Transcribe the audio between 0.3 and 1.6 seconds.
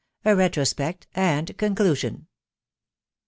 RETROSPECT AND